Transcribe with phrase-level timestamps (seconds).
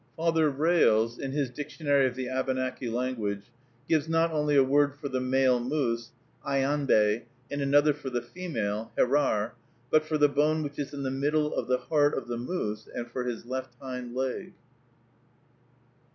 [0.17, 3.51] Father Rasles, in his Dictionary of the Abenaki Language,
[3.87, 6.09] gives not only a word for the male moose
[6.43, 9.51] (aianbé), and another for the female (hèrar),
[9.91, 12.89] but for the bone which is in the middle of the heart of the moose(!),
[12.95, 14.53] and for his left hind leg.